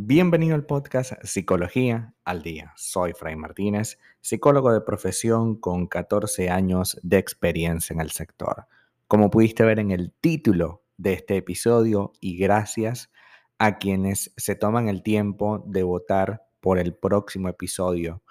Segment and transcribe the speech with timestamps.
[0.00, 2.72] Bienvenido al podcast Psicología al Día.
[2.76, 8.68] Soy Fray Martínez, psicólogo de profesión con 14 años de experiencia en el sector.
[9.08, 13.10] Como pudiste ver en el título de este episodio, y gracias
[13.58, 18.22] a quienes se toman el tiempo de votar por el próximo episodio,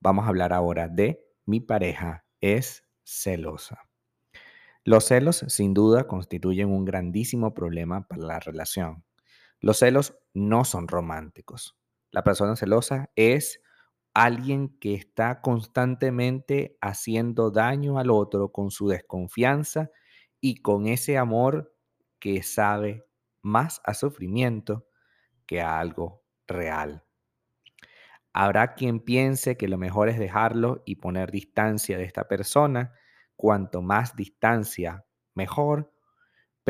[0.00, 3.88] vamos a hablar ahora de mi pareja es celosa.
[4.84, 9.02] Los celos sin duda constituyen un grandísimo problema para la relación.
[9.60, 11.76] Los celos no son románticos.
[12.10, 13.60] La persona celosa es
[14.14, 19.90] alguien que está constantemente haciendo daño al otro con su desconfianza
[20.40, 21.74] y con ese amor
[22.18, 23.04] que sabe
[23.42, 24.86] más a sufrimiento
[25.46, 27.04] que a algo real.
[28.32, 32.94] Habrá quien piense que lo mejor es dejarlo y poner distancia de esta persona.
[33.36, 35.92] Cuanto más distancia, mejor.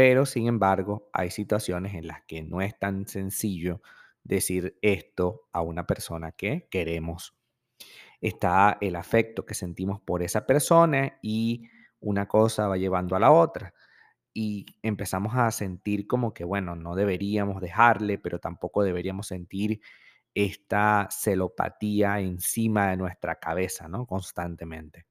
[0.01, 3.83] Pero, sin embargo, hay situaciones en las que no es tan sencillo
[4.25, 7.37] decir esto a una persona que queremos.
[8.23, 11.69] Está el afecto que sentimos por esa persona y
[12.01, 13.75] una cosa va llevando a la otra.
[14.33, 19.83] Y empezamos a sentir como que, bueno, no deberíamos dejarle, pero tampoco deberíamos sentir
[20.35, 24.07] esta celopatía encima de nuestra cabeza, ¿no?
[24.07, 25.10] Constantemente.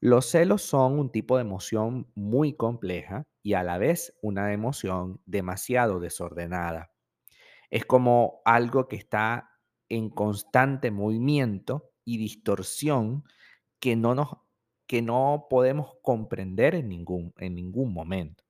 [0.00, 5.20] Los celos son un tipo de emoción muy compleja y a la vez una emoción
[5.26, 6.90] demasiado desordenada.
[7.70, 9.50] Es como algo que está
[9.88, 13.24] en constante movimiento y distorsión
[13.80, 14.30] que no, nos,
[14.86, 18.44] que no podemos comprender en ningún, en ningún momento.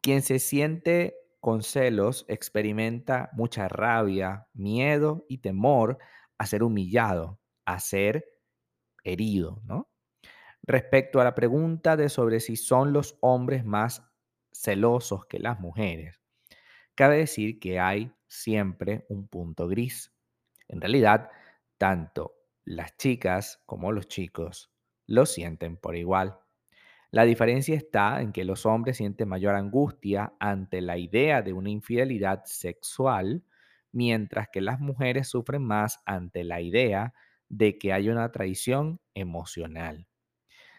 [0.00, 5.98] Quien se siente con celos experimenta mucha rabia, miedo y temor
[6.38, 8.24] a ser humillado, a ser
[9.04, 9.88] herido, ¿no?
[10.66, 14.02] Respecto a la pregunta de sobre si son los hombres más
[14.52, 16.20] celosos que las mujeres,
[16.94, 20.12] cabe decir que hay siempre un punto gris.
[20.68, 21.30] En realidad,
[21.78, 22.34] tanto
[22.64, 24.72] las chicas como los chicos
[25.06, 26.38] lo sienten por igual.
[27.12, 31.70] La diferencia está en que los hombres sienten mayor angustia ante la idea de una
[31.70, 33.44] infidelidad sexual,
[33.92, 37.14] mientras que las mujeres sufren más ante la idea
[37.48, 40.08] de que hay una traición emocional.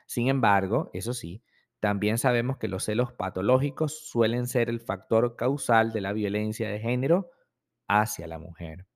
[0.08, 1.44] Sin embargo, eso sí,
[1.80, 6.80] también sabemos que los celos patológicos suelen ser el factor causal de la violencia de
[6.80, 7.30] género
[7.88, 8.88] hacia la mujer.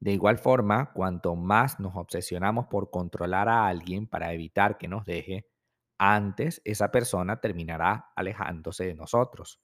[0.00, 5.04] De igual forma, cuanto más nos obsesionamos por controlar a alguien para evitar que nos
[5.04, 5.46] deje,
[5.98, 9.60] antes esa persona terminará alejándose de nosotros.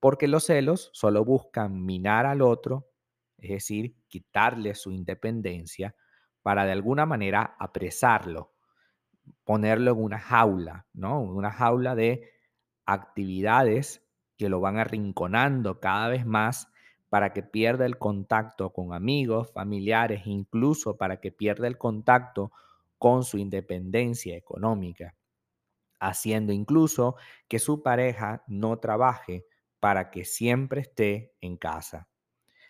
[0.00, 2.90] Porque los celos solo buscan minar al otro,
[3.38, 5.94] es decir, quitarle su independencia
[6.42, 8.53] para de alguna manera apresarlo,
[9.44, 11.20] ponerlo en una jaula, ¿no?
[11.20, 12.30] Una jaula de
[12.86, 14.02] actividades
[14.36, 16.68] que lo van arrinconando cada vez más
[17.08, 22.52] para que pierda el contacto con amigos, familiares, incluso para que pierda el contacto
[22.98, 25.14] con su independencia económica
[26.04, 27.16] haciendo incluso
[27.48, 29.46] que su pareja no trabaje
[29.80, 32.08] para que siempre esté en casa.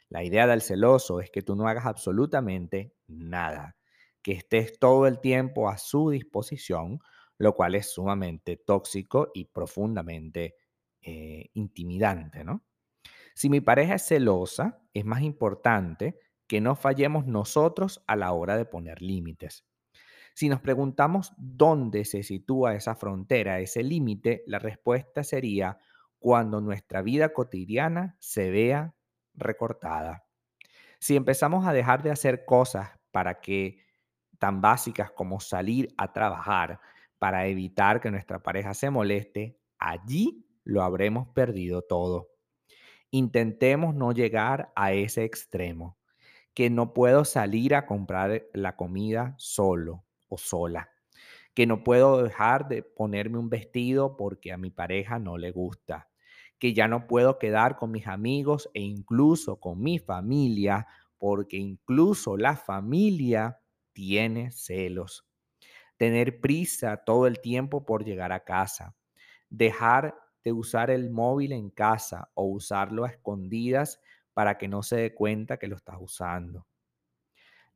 [0.09, 3.77] La idea del celoso es que tú no hagas absolutamente nada,
[4.25, 6.99] que estés todo el tiempo a su disposición,
[7.37, 10.57] lo cual es sumamente tóxico y profundamente
[11.03, 12.65] eh, intimidante, ¿no?
[13.35, 18.57] Si mi pareja es celosa, es más importante que no fallemos nosotros a la hora
[18.57, 19.67] de poner límites.
[20.35, 25.79] Si nos preguntamos dónde se sitúa esa frontera, ese límite, la respuesta sería
[26.19, 28.95] cuando nuestra vida cotidiana se vea
[29.35, 30.25] recortada.
[30.99, 33.85] Si empezamos a dejar de hacer cosas para que
[34.39, 36.81] tan básicas como salir a trabajar
[37.19, 42.31] para evitar que nuestra pareja se moleste, allí lo habremos perdido todo.
[43.11, 45.99] Intentemos no llegar a ese extremo,
[46.55, 50.05] que no puedo salir a comprar la comida solo,
[50.39, 50.91] sola,
[51.55, 56.09] que no puedo dejar de ponerme un vestido porque a mi pareja no le gusta,
[56.59, 60.87] que ya no puedo quedar con mis amigos e incluso con mi familia
[61.19, 63.59] porque incluso la familia
[63.95, 65.27] tiene celos.
[65.97, 68.97] Tener prisa todo el tiempo por llegar a casa.
[69.51, 74.01] Dejar de usar el móvil en casa o usarlo a escondidas
[74.35, 76.67] para que no se dé cuenta que lo estás usando.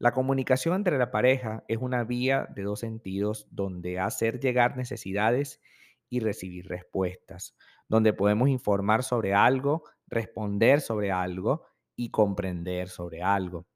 [0.00, 5.60] La comunicación entre la pareja es una vía de dos sentidos donde hacer llegar necesidades
[6.08, 7.56] y recibir respuestas,
[7.88, 11.64] donde podemos informar sobre algo, responder sobre algo
[11.96, 13.66] y comprender sobre algo.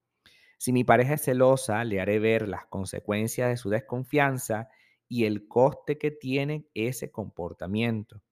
[0.62, 4.68] Si mi pareja es celosa, le haré ver las consecuencias de su desconfianza
[5.08, 8.22] y el coste que tiene ese comportamiento.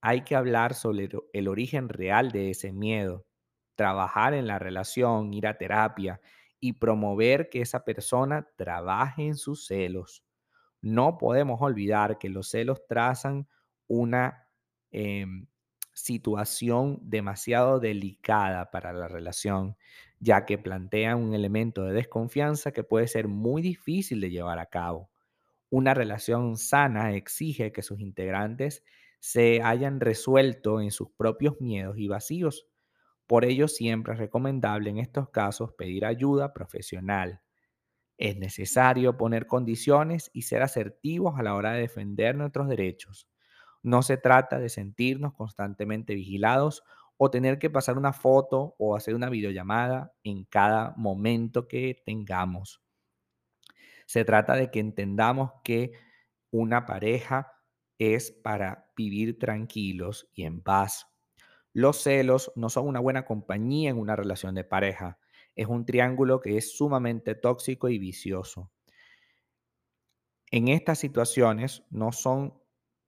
[0.00, 3.26] Hay que hablar sobre el origen real de ese miedo,
[3.74, 6.22] trabajar en la relación, ir a terapia
[6.60, 10.24] y promover que esa persona trabaje en sus celos.
[10.80, 13.46] No podemos olvidar que los celos trazan
[13.86, 14.48] una
[14.92, 15.46] em,
[15.92, 19.76] situación demasiado delicada para la relación,
[20.20, 24.66] ya que plantean un elemento de desconfianza que puede ser muy difícil de llevar a
[24.66, 25.10] cabo.
[25.70, 28.84] Una relación sana exige que sus integrantes
[29.20, 32.68] se hayan resuelto en sus propios miedos y vacíos.
[33.26, 37.40] Por ello, siempre es recomendable en estos casos pedir ayuda profesional.
[38.18, 43.28] Es necesario poner condiciones y ser asertivos a la hora de defender nuestros derechos.
[43.82, 46.82] No se trata de sentirnos constantemente vigilados
[47.22, 52.80] o tener que pasar una foto o hacer una videollamada en cada momento que tengamos.
[54.06, 55.92] Se trata de que entendamos que
[56.50, 57.52] una pareja
[57.98, 61.08] es para vivir tranquilos y en paz.
[61.74, 65.18] Los celos no son una buena compañía en una relación de pareja.
[65.54, 68.72] Es un triángulo que es sumamente tóxico y vicioso.
[70.50, 72.58] En estas situaciones no son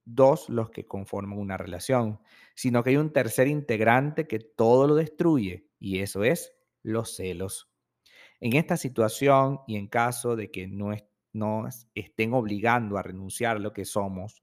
[0.05, 2.21] dos los que conforman una relación,
[2.55, 6.53] sino que hay un tercer integrante que todo lo destruye y eso es
[6.83, 7.71] los celos.
[8.41, 10.93] En esta situación y en caso de que no
[11.33, 14.43] nos estén obligando a renunciar a lo que somos,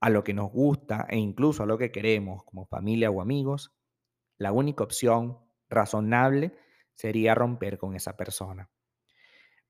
[0.00, 3.74] a lo que nos gusta e incluso a lo que queremos como familia o amigos,
[4.38, 5.38] la única opción
[5.68, 6.56] razonable
[6.94, 8.70] sería romper con esa persona.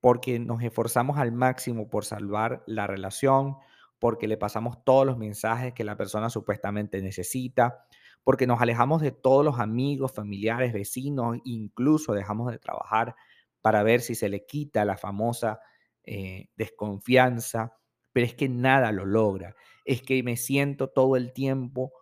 [0.00, 3.56] Porque nos esforzamos al máximo por salvar la relación,
[3.98, 7.87] porque le pasamos todos los mensajes que la persona supuestamente necesita,
[8.25, 13.14] porque nos alejamos de todos los amigos, familiares, vecinos, incluso dejamos de trabajar
[13.60, 15.60] para ver si se le quita la famosa
[16.04, 17.78] eh, desconfianza,
[18.12, 19.54] pero es que nada lo logra.
[19.84, 21.92] Es que me siento todo el tiempo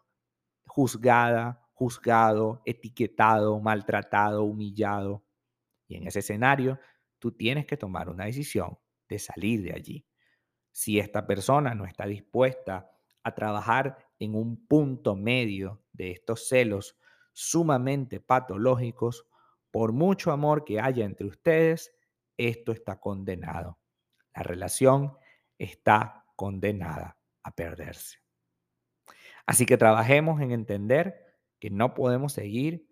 [0.67, 5.25] juzgada, juzgado, etiquetado, maltratado, humillado.
[5.89, 6.79] Y en ese escenario,
[7.19, 10.07] tú tienes que tomar una decisión de salir de allí.
[10.75, 12.91] Si esta persona no está dispuesta
[13.23, 16.99] a trabajar en un punto medio de estos celos
[17.33, 19.25] sumamente patológicos,
[19.71, 21.95] por mucho amor que haya entre ustedes,
[22.37, 23.79] esto está condenado.
[24.35, 25.17] La relación
[25.59, 28.19] está condenada a perderse.
[29.47, 32.89] Así que trabajemos en entender que no podemos seguir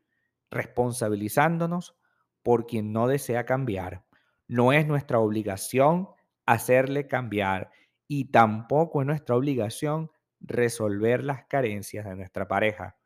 [0.53, 1.97] responsabilizándonos
[2.45, 4.05] por quien no desea cambiar.
[4.47, 6.11] No es nuestra obligación
[6.47, 7.71] hacerle cambiar
[8.09, 10.11] y tampoco es nuestra obligación
[10.41, 12.97] resolver las carencias de nuestra pareja.